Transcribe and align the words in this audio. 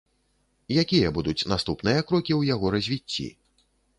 Якія 0.83 1.11
будуць 1.17 1.47
наступныя 1.53 1.99
крокі 2.11 2.33
ў 2.39 2.55
яго 2.55 2.67
развіцці? 2.79 3.29